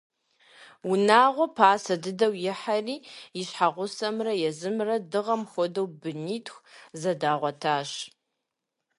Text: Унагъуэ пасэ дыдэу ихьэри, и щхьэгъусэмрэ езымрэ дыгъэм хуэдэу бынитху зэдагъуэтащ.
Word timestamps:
Унагъуэ 0.89 1.47
пасэ 1.55 1.95
дыдэу 2.03 2.33
ихьэри, 2.49 2.95
и 3.39 3.41
щхьэгъусэмрэ 3.47 4.33
езымрэ 4.49 4.95
дыгъэм 5.11 5.41
хуэдэу 5.51 5.87
бынитху 6.01 6.63
зэдагъуэтащ. 7.01 7.89